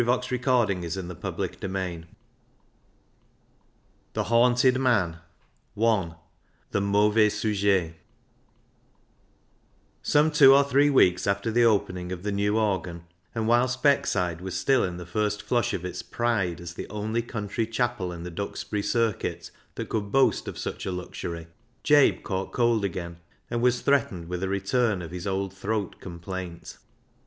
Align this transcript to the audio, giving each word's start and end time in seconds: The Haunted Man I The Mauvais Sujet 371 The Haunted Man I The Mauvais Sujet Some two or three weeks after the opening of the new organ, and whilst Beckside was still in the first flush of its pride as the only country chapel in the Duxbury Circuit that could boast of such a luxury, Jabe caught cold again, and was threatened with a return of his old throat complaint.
The 0.01 0.05
Haunted 0.15 0.41
Man 0.41 0.77
I 0.97 1.35
The 1.61 1.61
Mauvais 1.61 1.61
Sujet 1.61 2.09
371 4.13 4.13
The 4.13 4.23
Haunted 4.23 4.79
Man 4.79 5.17
I 5.93 6.15
The 6.71 6.81
Mauvais 6.81 7.29
Sujet 7.29 7.93
Some 10.01 10.31
two 10.31 10.55
or 10.55 10.63
three 10.63 10.89
weeks 10.89 11.27
after 11.27 11.51
the 11.51 11.63
opening 11.65 12.11
of 12.11 12.23
the 12.23 12.31
new 12.31 12.57
organ, 12.57 13.03
and 13.35 13.47
whilst 13.47 13.83
Beckside 13.83 14.41
was 14.41 14.55
still 14.57 14.83
in 14.83 14.97
the 14.97 15.05
first 15.05 15.43
flush 15.43 15.71
of 15.75 15.85
its 15.85 16.01
pride 16.01 16.59
as 16.59 16.73
the 16.73 16.89
only 16.89 17.21
country 17.21 17.67
chapel 17.67 18.11
in 18.11 18.23
the 18.23 18.31
Duxbury 18.31 18.81
Circuit 18.81 19.51
that 19.75 19.89
could 19.89 20.11
boast 20.11 20.47
of 20.47 20.57
such 20.57 20.87
a 20.87 20.91
luxury, 20.91 21.45
Jabe 21.83 22.23
caught 22.23 22.51
cold 22.51 22.83
again, 22.83 23.17
and 23.51 23.61
was 23.61 23.81
threatened 23.81 24.29
with 24.29 24.41
a 24.41 24.49
return 24.49 25.03
of 25.03 25.11
his 25.11 25.27
old 25.27 25.53
throat 25.53 25.99
complaint. 25.99 26.79